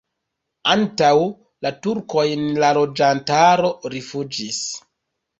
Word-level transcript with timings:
Antaŭ 0.73 1.09
la 1.65 1.71
turkojn 1.87 2.47
la 2.63 2.71
loĝantaro 2.77 3.69
rifuĝis. 3.97 4.63